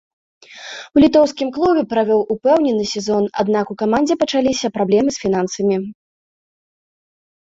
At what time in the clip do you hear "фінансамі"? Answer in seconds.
5.25-5.77